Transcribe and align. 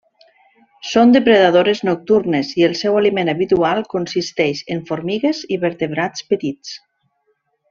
Són 0.91 1.11
depredadores 1.15 1.81
nocturnes, 1.89 2.49
i 2.61 2.65
el 2.69 2.73
seu 2.81 2.97
aliment 3.01 3.29
habitual 3.35 3.83
consisteix 3.95 4.65
en 4.77 4.83
formigues 4.91 5.45
i 5.57 5.61
vertebrats 5.69 6.27
petits. 6.35 6.75